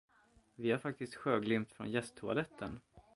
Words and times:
Vi 0.55 0.71
har 0.71 0.77
faktiskt 0.79 1.15
sjöglimt 1.15 1.71
från 1.73 1.91
gästtoaletten. 1.91 2.79